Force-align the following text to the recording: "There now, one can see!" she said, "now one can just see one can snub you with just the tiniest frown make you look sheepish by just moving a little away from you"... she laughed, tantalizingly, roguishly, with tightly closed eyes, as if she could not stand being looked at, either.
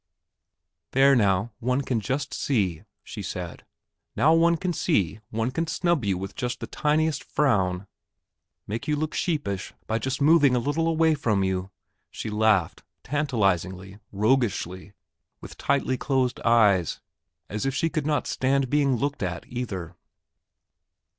"There 0.93 1.15
now, 1.15 1.51
one 1.59 1.81
can 1.81 2.01
see!" 2.01 2.81
she 3.03 3.21
said, 3.21 3.67
"now 4.15 4.33
one 4.33 4.57
can 4.57 4.71
just 4.71 4.81
see 4.85 5.19
one 5.29 5.51
can 5.51 5.67
snub 5.67 6.03
you 6.05 6.17
with 6.17 6.33
just 6.33 6.59
the 6.59 6.65
tiniest 6.65 7.23
frown 7.23 7.85
make 8.65 8.87
you 8.87 8.95
look 8.95 9.13
sheepish 9.13 9.73
by 9.85 9.99
just 9.99 10.19
moving 10.19 10.55
a 10.55 10.57
little 10.57 10.87
away 10.87 11.13
from 11.13 11.43
you"... 11.43 11.69
she 12.09 12.31
laughed, 12.31 12.81
tantalizingly, 13.03 13.99
roguishly, 14.11 14.93
with 15.39 15.55
tightly 15.55 15.99
closed 15.99 16.39
eyes, 16.39 16.99
as 17.47 17.67
if 17.67 17.75
she 17.75 17.87
could 17.87 18.07
not 18.07 18.25
stand 18.25 18.71
being 18.71 18.95
looked 18.95 19.21
at, 19.21 19.45
either. 19.47 19.95